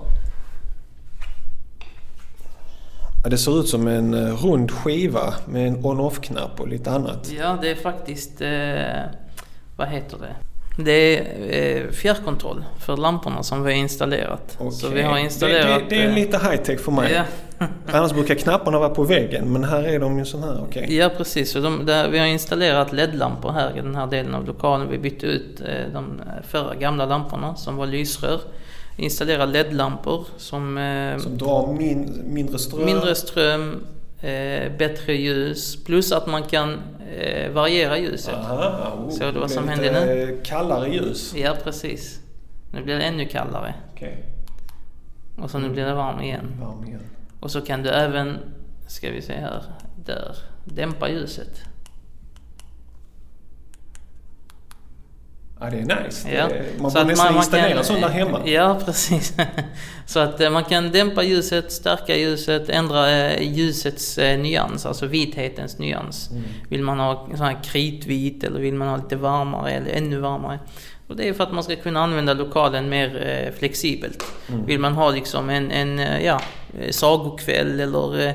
[3.25, 7.33] Ja, det ser ut som en eh, rund skiva med en on-off-knapp och lite annat.
[7.39, 8.49] Ja, det är faktiskt, eh,
[9.77, 10.35] vad heter det?
[10.85, 14.59] Det är eh, fjärrkontroll för lamporna som vi har installerat.
[14.59, 14.95] Så Okej.
[14.95, 15.83] vi har installerat...
[15.89, 17.13] Det, det, det är eh, lite high-tech för mig.
[17.13, 17.25] Ja,
[17.93, 20.61] Annars brukar knapparna vara på väggen men här är de ju sån här.
[20.69, 20.97] Okej.
[20.97, 21.53] ja precis.
[21.53, 24.89] Så de, där, vi har installerat LED-lampor här i den här delen av lokalen.
[24.91, 28.41] Vi bytte ut eh, de förra gamla lamporna som var lysrör.
[29.01, 32.85] Installerat LED-lampor som, eh, Som drar min, mindre ström.
[32.85, 33.85] mindre ström,
[34.21, 36.79] eh, bättre ljus plus att man kan
[37.17, 38.35] eh, variera ljuset.
[38.35, 41.35] Aha, oh, Såg du vad som hände lite Kallare ljus.
[41.37, 42.21] Ja, precis.
[42.73, 43.75] Nu blir det ännu kallare.
[43.95, 44.25] Okej,
[45.39, 46.47] Och så nu blir det varm igen.
[46.61, 47.01] varm igen.
[47.41, 48.39] Och så kan du även,
[48.89, 49.63] ska vi se här,
[50.05, 51.61] där, dämpa ljuset.
[55.63, 56.29] Ja, det är nice.
[56.35, 56.49] Ja.
[56.49, 58.41] Det, man Så borde nästan installera kan- sådana hemma.
[58.45, 59.35] Ja, precis.
[60.07, 65.07] så att eh, man kan dämpa ljuset, stärka ljuset, ändra eh, ljusets eh, nyans, alltså
[65.07, 66.31] vithetens nyans.
[66.31, 66.43] Mm.
[66.69, 70.59] Vill man ha sån här kritvit eller vill man ha lite varmare eller ännu varmare?
[71.09, 74.25] Och det är för att man ska kunna använda lokalen mer flexibelt.
[74.49, 74.67] Mm.
[74.67, 76.41] Vill man ha liksom en, en ja,
[76.91, 78.35] sagokväll eller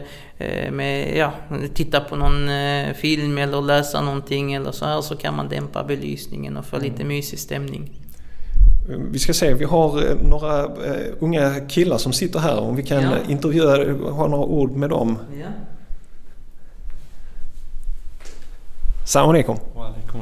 [0.72, 1.32] med, ja,
[1.74, 5.84] titta på någon eh, film eller läsa någonting eller så här så kan man dämpa
[5.84, 7.90] belysningen och få lite mysig stämning.
[9.12, 12.60] Vi ska se, vi har eh, några eh, unga killar som sitter här.
[12.60, 13.10] Om vi kan Ja.
[13.12, 15.18] eh, intervjua, ha några ord med dem.
[15.40, 15.48] Ja.
[19.06, 19.58] Salam alaikum.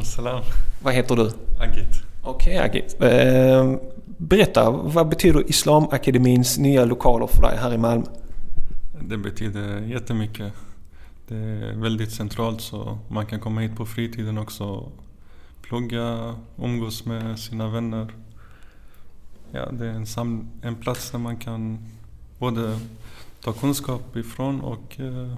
[0.03, 0.41] Salam.
[0.83, 1.21] Vad heter du?
[1.59, 2.01] Agit.
[2.23, 3.01] Okej Agit.
[3.01, 3.73] Eh,
[4.17, 8.05] berätta, vad betyder Islamakademins nya lokaler för dig här i Malmö?
[9.07, 10.53] Det betyder jättemycket.
[11.27, 14.91] Det är väldigt centralt så man kan komma hit på fritiden också.
[15.61, 18.13] Plugga, umgås med sina vänner.
[19.51, 21.79] Ja, det är en, sam- en plats där man kan
[22.39, 22.79] både
[23.43, 25.33] ta kunskap ifrån och eh,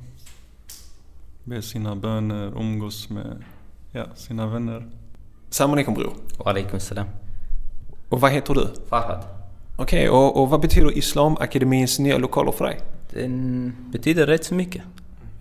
[1.43, 3.43] be sina böner, umgås med
[3.91, 4.89] ja, sina vänner.
[5.49, 6.13] Salam alaikum bror.
[6.45, 7.07] Walaikum salam.
[8.09, 8.67] Och vad heter du?
[8.89, 9.23] Farhad.
[9.77, 12.79] Okej, och, och vad betyder Islamakademins nya lokaler för dig?
[13.11, 14.81] Den betyder rätt så mycket.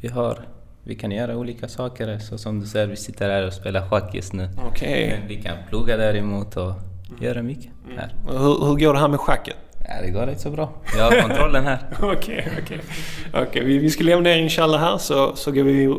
[0.00, 0.38] Vi har,
[0.84, 2.18] vi kan göra olika saker.
[2.18, 4.48] Så som du säger, vi sitter här och spelar schack just nu.
[4.66, 5.18] Okej.
[5.18, 6.72] Men vi kan plugga däremot och
[7.20, 8.14] göra mycket här.
[8.26, 9.56] Och Hur, hur går det här med schacket?
[9.88, 10.72] Ja, det går rätt så bra.
[10.96, 11.78] Jag har kontrollen här.
[12.02, 12.80] Okej, okej.
[13.34, 15.90] Okej, vi, vi ska lämna er inshallah här så, så går vi eh,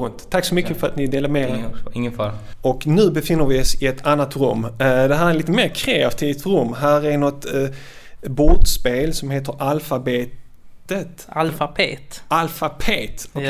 [0.00, 0.30] runt.
[0.30, 1.54] Tack så mycket för att ni delade med er.
[1.54, 2.32] Ingen, ingen fara.
[2.62, 4.64] Och nu befinner vi oss i ett annat rum.
[4.64, 6.74] Eh, Det här är lite mer kreativt rum.
[6.78, 7.68] Här är något eh,
[8.30, 9.54] bordspel som heter
[10.90, 11.26] Alfabetet.
[11.28, 12.22] Alfapet.
[12.28, 13.48] Alfapet, okej?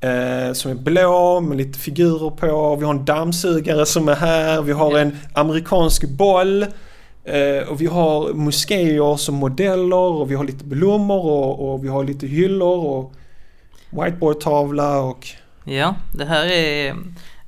[0.00, 0.08] Ja.
[0.08, 2.76] Eh, som är blå med lite figurer på.
[2.76, 4.62] Vi har en dammsugare som är här.
[4.62, 4.98] Vi har Ja.
[4.98, 6.62] en amerikansk boll.
[7.24, 11.88] Eh, och vi har moskéer som modeller och vi har lite blommor och, och vi
[11.88, 13.12] har lite hyllor och
[13.90, 15.28] whiteboardtavla och...
[15.64, 16.96] Ja, det här är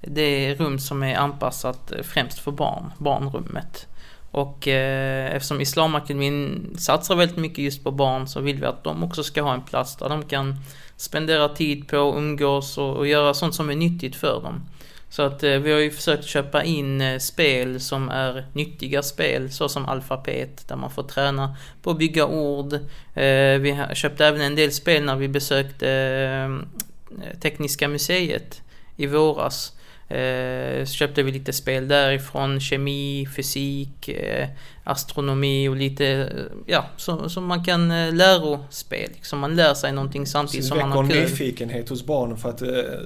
[0.01, 3.87] det rum som är anpassat främst för barn, barnrummet.
[4.33, 9.05] Och eh, eftersom Islamakademin satsar väldigt mycket just på barn så vill vi att de
[9.05, 10.57] också ska ha en plats där de kan
[10.97, 14.61] spendera tid på, umgås och, och göra sånt som är nyttigt för dem.
[15.09, 19.51] Så att eh, vi har ju försökt köpa in eh, spel som är nyttiga spel
[19.51, 22.75] såsom alfabet där man får träna på att bygga ord.
[23.15, 28.63] Eh, vi köpte även en del spel när vi besökte eh, Tekniska museet
[28.97, 29.73] i våras.
[30.09, 34.49] Eh, så köpte vi lite spel därifrån, kemi, fysik, eh,
[34.85, 36.27] astronomi och lite, eh,
[36.67, 39.11] ja, så, så man kan eh, lärospel.
[39.15, 41.21] Liksom man lär sig någonting samtidigt Så som man har kul.
[41.21, 42.63] nyfikenhet hos barnen för att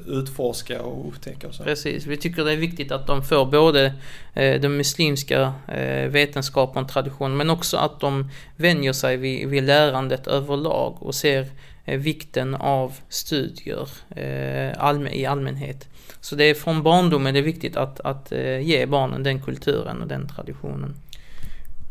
[0.06, 1.62] utforska och upptäcka och så.
[1.62, 3.94] Precis, vi tycker det är viktigt att de får både
[4.34, 5.52] den muslimska
[6.08, 11.46] vetenskapen och traditionen men också att de vänjer sig vid, vid lärandet överlag och ser
[11.84, 13.88] vikten av studier
[14.78, 15.88] allmän, i allmänhet.
[16.26, 20.02] Så det är från barndomen det är viktigt att, att eh, ge barnen den kulturen
[20.02, 20.94] och den traditionen.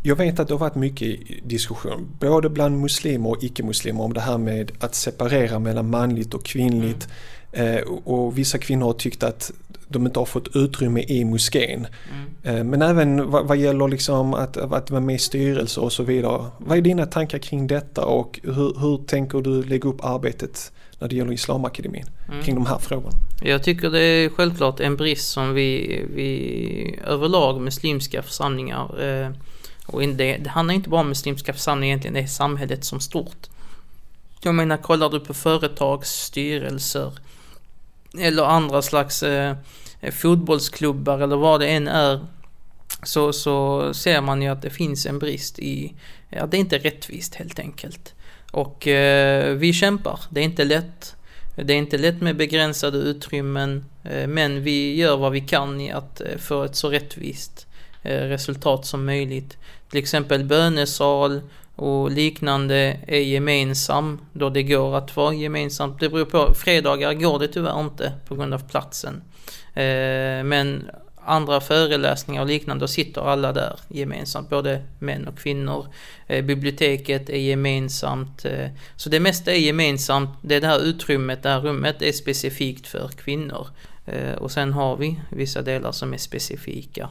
[0.04, 4.20] Jag vet att det har varit mycket diskussion, både bland muslimer och icke-muslimer, om det
[4.20, 7.08] här med att separera mellan manligt och kvinnligt.
[7.52, 9.52] Eh, och, och vissa kvinnor har tyckt att
[9.88, 11.88] de inte har fått utrymme i moskén.
[12.44, 12.58] Mm.
[12.58, 16.04] Eh, men även vad, vad gäller liksom att, att vara med i styrelser och så
[16.04, 16.46] vidare.
[16.58, 21.08] Vad är dina tankar kring detta och hur, hur tänker du lägga upp arbetet när
[21.08, 22.44] det gäller Islamakademin Mm.
[22.44, 23.18] kring de här frågorna?
[23.48, 29.30] Jag tycker det är självklart en brist som vi, vi överlag muslimska församlingar eh,
[29.86, 33.48] och det, det handlar inte bara om muslimska församlingar egentligen, det är samhället som stort.
[34.42, 37.12] Jag menar, kollar du på företagsstyrelser
[38.20, 39.56] eller andra slags eh,
[40.12, 42.26] fotbollsklubbar eller vad det än är
[43.04, 45.94] så, så ser man ju att det finns en brist i,
[46.30, 48.14] ja det är inte rättvist helt enkelt.
[48.52, 51.16] Och eh, vi kämpar, det är inte lätt.
[51.56, 55.92] Det är inte lätt med begränsade utrymmen, eh, men vi gör vad vi kan i
[55.92, 57.68] att eh, få ett så rättvist
[58.04, 59.58] eh, resultat som möjligt.
[59.90, 61.42] Till exempel bönesal
[61.76, 66.00] och liknande är gemensam då det går att vara gemensamt.
[66.00, 69.22] Det beror på, fredagar går det tyvärr inte på grund av platsen.
[70.44, 70.90] Men
[71.26, 75.88] andra föreläsningar och liknande, då sitter alla där gemensamt, både män och kvinnor.
[76.28, 78.46] Eh, biblioteket är gemensamt.
[78.46, 80.30] Eh, så det mesta är gemensamt.
[80.42, 83.68] Det, det här utrymmet, det här rummet är specifikt för kvinnor.
[84.06, 87.10] Eh, och sen har vi vissa delar som är specifika.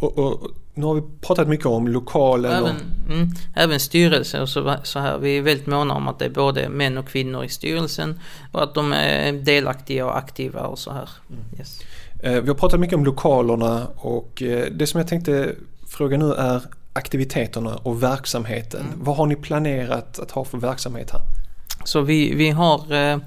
[0.00, 2.52] Och, och, nu har vi pratat mycket om lokalen.
[2.52, 2.76] Även,
[3.08, 5.18] mm, även styrelsen och så, så, här.
[5.18, 8.20] Vi är väldigt måna om att det är både män och kvinnor i styrelsen
[8.52, 11.08] och att de är delaktiga och aktiva och så här.
[11.30, 11.42] Mm.
[11.58, 11.80] Yes.
[12.22, 15.54] Eh, vi har pratat mycket om lokalerna och eh, det som jag tänkte
[15.88, 18.80] fråga nu är aktiviteterna och verksamheten.
[18.80, 19.04] Mm.
[19.04, 21.20] Vad har ni planerat att ha för verksamhet här?
[21.84, 23.18] Så vi, vi har eh,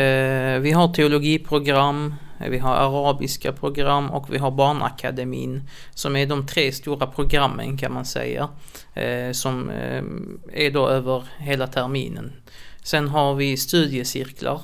[0.00, 2.14] eh, vi har teologiprogram,
[2.50, 5.62] vi har arabiska program och vi har Barnakademin
[5.94, 8.48] som är de tre stora programmen kan man säga.
[8.94, 10.02] Eh, som eh,
[10.52, 12.32] är då över hela terminen.
[12.82, 14.60] Sen har vi studiecirklar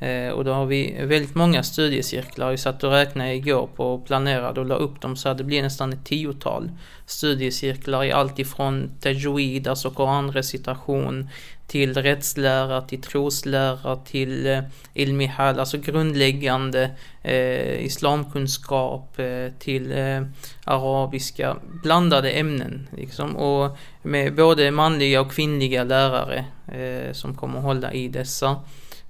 [0.00, 2.50] Eh, och då har vi väldigt många studiecirklar.
[2.50, 5.44] Vi satt och räknade igår på och planerade och la upp dem så att det
[5.44, 6.70] blir nästan ett tiotal
[7.06, 11.28] studiecirklar i allt ifrån tajwid, alltså koranrecitation,
[11.66, 14.60] till rättslära, till troslära, till eh,
[14.94, 16.90] ilmihal, alltså grundläggande
[17.22, 20.22] eh, islamkunskap, eh, till eh,
[20.64, 23.36] arabiska, blandade ämnen liksom.
[23.36, 28.56] Och med både manliga och kvinnliga lärare eh, som kommer hålla i dessa.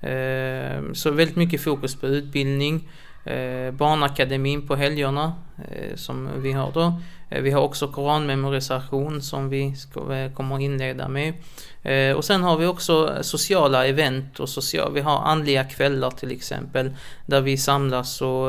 [0.00, 2.88] Ehm, så väldigt mycket fokus på utbildning.
[3.24, 7.00] Ehm, barnakademin på helgerna eh, som vi har då.
[7.30, 9.74] Eh, vi har också koranmemorisation som vi
[10.10, 11.34] eh, kommer att inleda med.
[11.82, 16.30] Ehm, och sen har vi också sociala event och social, vi har andliga kvällar till
[16.30, 18.48] exempel där vi samlas och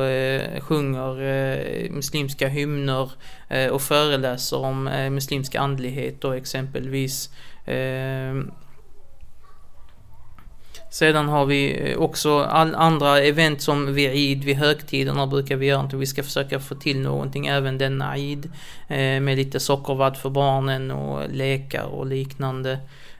[0.62, 3.12] sjunger muslimska hymner
[3.72, 7.30] och föreläser om muslimsk andlighet och exempelvis
[10.92, 15.66] sedan har vi eh, också all andra event som vid Eid, vid högtiderna brukar vi
[15.66, 15.90] göra.
[15.94, 18.52] Vi ska försöka få till någonting även denna Eid.
[18.88, 22.72] Eh, med lite sockervadd för barnen och lekar och liknande.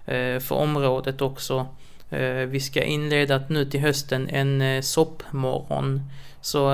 [0.06, 1.68] Eh, för området också.
[2.48, 6.02] Vi ska inleda nu till hösten en soppmorgon.
[6.42, 6.70] Så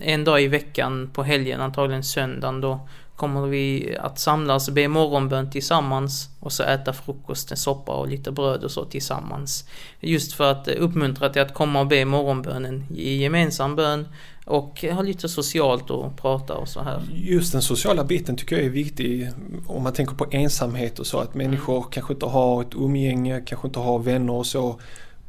[0.00, 2.88] en dag i veckan på helgen, antagligen söndagen då,
[3.18, 8.30] kommer vi att samlas, be morgonbön tillsammans och så äta frukost, en soppa och lite
[8.30, 9.64] bröd och så tillsammans.
[10.00, 14.08] Just för att uppmuntra till att komma och be morgonbönen i gemensam bön
[14.44, 17.02] och ha lite socialt och prata och så här.
[17.14, 19.30] Just den sociala biten tycker jag är viktig
[19.66, 21.88] om man tänker på ensamhet och så att människor mm.
[21.90, 24.80] kanske inte har ett umgänge, kanske inte har vänner och så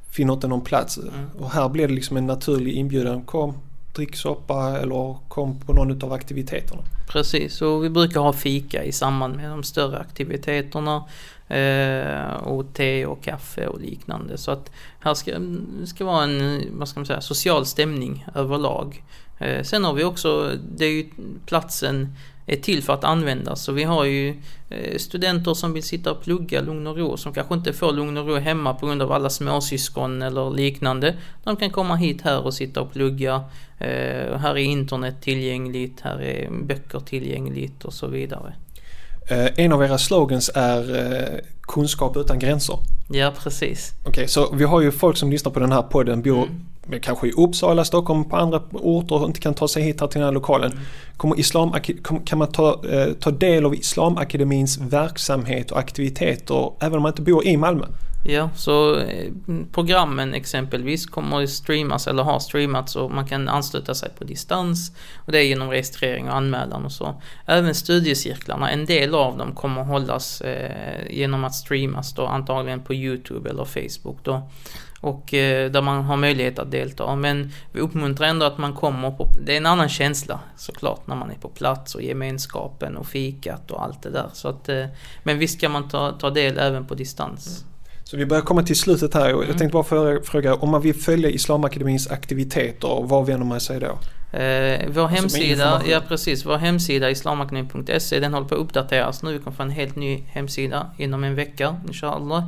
[0.09, 0.97] finner inte någon plats.
[0.97, 1.11] Mm.
[1.39, 3.21] Och här blir det liksom en naturlig inbjudan.
[3.21, 3.53] Kom,
[3.93, 6.81] Dricksoppa eller kom på någon av aktiviteterna.
[7.09, 11.03] Precis, och vi brukar ha fika i samband med de större aktiviteterna.
[11.49, 14.37] Eh, och te och kaffe och liknande.
[14.37, 15.31] Så att här ska,
[15.85, 19.03] ska vara en, vad ska man säga, social stämning överlag.
[19.39, 21.09] Eh, sen har vi också, det är ju
[21.45, 22.15] platsen
[22.49, 23.63] är till för att användas.
[23.63, 24.35] Så vi har ju
[24.69, 28.17] eh, studenter som vill sitta och plugga lugn och ro som kanske inte får lugn
[28.17, 31.15] och ro hemma på grund av alla småsyskon eller liknande.
[31.43, 33.43] De kan komma hit här och sitta och plugga.
[33.77, 38.53] Eh, här är internet tillgängligt, här är böcker tillgängligt och så vidare.
[39.29, 42.75] Eh, en av era slogans är kunskap utan gränser.
[43.11, 43.91] Ja, precis.
[43.99, 46.65] Okej, okay, så vi har ju folk som lyssnar på den här podden, bor mm
[47.01, 50.19] kanske i Uppsala, Stockholm, på andra orter och inte kan ta sig hit här till
[50.19, 50.79] den här lokalen.
[51.17, 51.73] Kommer islam,
[52.25, 57.21] kan man ta, eh, ta del av Islamakademins verksamhet och aktiviteter även om man inte
[57.21, 57.85] bor i Malmö?
[58.23, 59.31] Ja, så eh,
[59.71, 64.91] programmen exempelvis kommer att streamas eller har streamats och man kan ansluta sig på distans.
[65.25, 67.21] Och det är genom registrering och anmälan och så.
[67.45, 72.83] Även studiecirklarna, en del av dem kommer att hållas eh, genom att streamas då antagligen
[72.83, 74.49] på Youtube eller Facebook då
[75.01, 77.15] och eh, där man har möjlighet att delta.
[77.15, 81.15] Men vi uppmuntrar ändå att man kommer på, det är en annan känsla såklart när
[81.15, 84.29] man är på plats och gemenskapen och fikat och allt det där.
[84.33, 84.85] Så att, eh,
[85.23, 87.65] men visst kan man ta, ta del även på distans.
[88.09, 89.57] Så vi börjar komma till slutet här och jag Mm.
[89.57, 93.87] tänkte bara fråga, om man vill följa Islamakademins aktiviteter, var vänder man sig då?
[94.37, 99.33] Eh, vår med hemsida, ja precis, vår hemsida islamakademin.se den håller på att uppdateras nu.
[99.33, 102.43] Vi kommer få en helt ny hemsida inom en vecka, inshallah.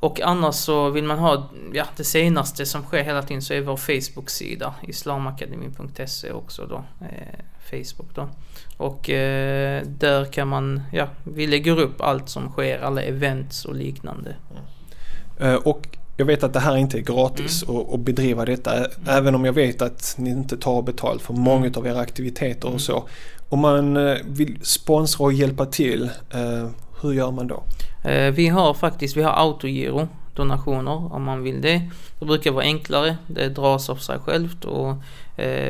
[0.00, 3.60] Och annars så vill man ha ja, det senaste som sker hela tiden så är
[3.60, 6.84] vår Facebook-sida islamakademin.se också då.
[7.00, 7.38] Eh,
[7.70, 8.28] Facebook då.
[8.76, 13.74] Och eh, där kan man, ja, vi lägger upp allt som sker, alla events och
[13.74, 14.36] liknande.
[15.40, 19.34] Eh, Och jag vet att det här inte är gratis att, att bedriva detta, även
[19.34, 23.08] om jag vet att ni inte tar betalt för många av era aktiviteter och så.
[23.48, 26.68] Om man eh, vill sponsra och hjälpa till, eh,
[27.02, 27.62] hur gör man då?
[28.04, 31.90] Eh, Vi har faktiskt, vi har autogiro donationer om man vill det.
[32.18, 34.94] Det brukar vara enklare, det dras av sig självt och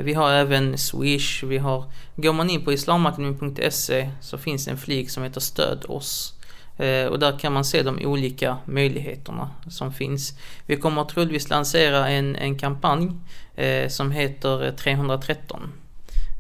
[0.03, 1.85] vi har även Swish, vi har,
[2.17, 6.35] går man in på islamakademin.se så finns en flik som heter stöd oss.
[6.77, 10.39] Eh, och där kan man se de olika möjligheterna som finns.
[10.67, 13.11] Vi kommer troligtvis lansera en, en kampanj
[13.57, 15.73] eh, som heter 313.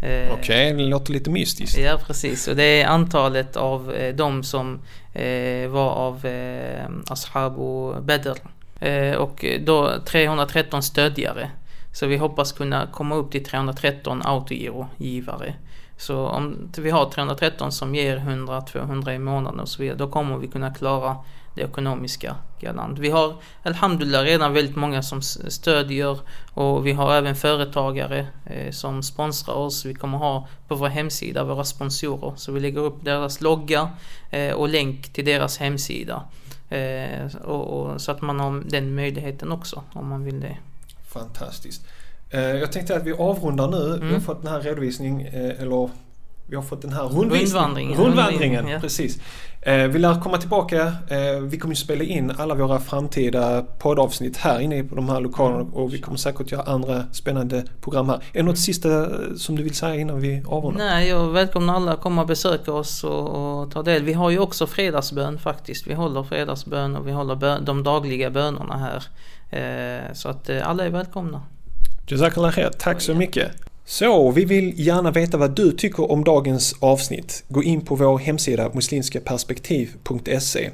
[0.02, 1.78] Eh, Okej, det låter lite mystiskt.
[1.78, 2.48] Ja, precis.
[2.48, 4.80] Och det är antalet av eh, de som
[5.12, 8.38] eh, var av eh, Ashabu Badr.
[8.80, 11.50] Eh, och då 313 stödjare.
[11.94, 15.54] Så vi hoppas kunna komma upp till 313 autogirogivare.
[15.96, 20.38] Så om vi har 313 som ger 100-200 i månaden och så vidare, då kommer
[20.38, 21.16] vi kunna klara
[21.54, 22.98] det ekonomiska galant.
[22.98, 26.18] Vi har Alhamdulillah redan väldigt många som stödjer
[26.54, 29.84] och vi har även företagare eh, som sponsrar oss.
[29.84, 32.32] Vi kommer ha på vår hemsida våra sponsorer.
[32.36, 33.90] Så vi lägger upp deras logga
[34.30, 36.22] eh, och länk till deras hemsida.
[36.68, 40.56] Eh, och, och, så att man har den möjligheten också om man vill det.
[41.14, 41.82] Fantastiskt.
[42.30, 43.84] Eh, Jag tänkte att vi avrundar nu.
[43.94, 44.20] Vi har Mm.
[44.20, 45.90] fått den här redovisning, eh, eller
[46.46, 47.02] vi har fått den här.
[47.04, 47.98] Rundvandringen.
[48.00, 48.78] Rundvandringen, Ja.
[48.80, 49.18] precis.
[49.62, 50.92] Eh, Vi lär komma tillbaka.
[51.42, 55.74] Vi kommer spela in alla våra framtida poddavsnitt här inne på de här lokalerna Mm.
[55.74, 58.16] och vi kommer säkert göra andra spännande program här.
[58.16, 58.88] Är det något sista
[59.36, 60.84] som du vill säga innan vi avrundar?
[60.84, 64.02] Nej, jag välkomnar alla att komma och besöka oss och, och ta del.
[64.02, 65.86] Vi har ju också fredagsbön faktiskt.
[65.86, 69.02] Vi håller fredagsbön och vi håller bön, de dagliga bönerna här.
[69.54, 71.42] Eh, så att eh, alla är välkomna.
[72.06, 72.70] Jazakallah khair.
[72.78, 73.50] Tack så mycket.
[73.84, 77.44] Så, vi vill gärna veta vad du tycker om dagens avsnitt.
[77.48, 80.70] Gå in på vår hemsida muslimskaperspektiv.se.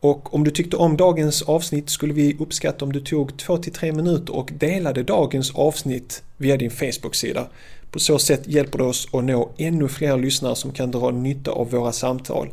[0.00, 4.36] Och om du tyckte om dagens avsnitt skulle vi uppskatta om du tog 2-3 minuter
[4.36, 7.46] och delade dagens avsnitt via din Facebook-sida.
[7.90, 11.50] På så sätt hjälper det oss att nå ännu fler lyssnare som kan dra nytta
[11.50, 12.48] av våra samtal.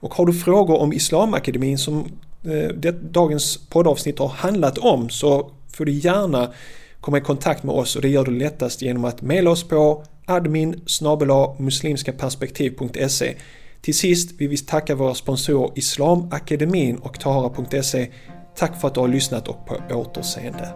[0.00, 2.04] Och har du frågor om Islamakademin som
[2.48, 6.52] Eh, det, dagens poddavsnitt har handlat om så får du gärna
[7.00, 10.04] komma i kontakt med oss och det gör du lättast genom att mejla oss på
[10.26, 10.82] admin
[11.58, 13.34] muslimskaperspektiv.se
[13.80, 18.08] Till sist vill vi tacka våra sponsorer Islamakademin och Tahara.se.
[18.56, 20.74] Tack för att du har lyssnat och på återseende.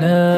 [0.00, 0.35] love.